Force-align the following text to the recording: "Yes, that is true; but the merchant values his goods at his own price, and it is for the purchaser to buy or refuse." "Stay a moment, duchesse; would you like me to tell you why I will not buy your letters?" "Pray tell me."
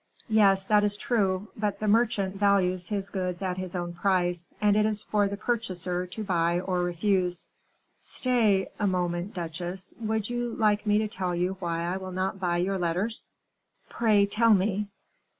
"Yes, 0.29 0.63
that 0.63 0.83
is 0.83 0.97
true; 0.97 1.49
but 1.55 1.79
the 1.79 1.87
merchant 1.87 2.35
values 2.35 2.87
his 2.87 3.11
goods 3.11 3.43
at 3.43 3.57
his 3.59 3.75
own 3.75 3.93
price, 3.93 4.51
and 4.59 4.75
it 4.75 4.83
is 4.83 5.03
for 5.03 5.27
the 5.27 5.37
purchaser 5.37 6.07
to 6.07 6.23
buy 6.23 6.59
or 6.59 6.81
refuse." 6.81 7.45
"Stay 8.01 8.69
a 8.79 8.87
moment, 8.87 9.35
duchesse; 9.35 9.93
would 9.99 10.27
you 10.27 10.55
like 10.55 10.87
me 10.87 10.97
to 10.97 11.07
tell 11.07 11.35
you 11.35 11.55
why 11.59 11.83
I 11.85 11.97
will 11.97 12.11
not 12.11 12.39
buy 12.39 12.57
your 12.57 12.79
letters?" 12.79 13.29
"Pray 13.89 14.25
tell 14.25 14.55
me." 14.55 14.87